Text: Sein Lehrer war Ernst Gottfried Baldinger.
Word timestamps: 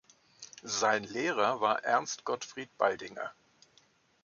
Sein 0.63 1.03
Lehrer 1.03 1.61
war 1.61 1.83
Ernst 1.83 2.25
Gottfried 2.25 2.75
Baldinger. 2.79 3.31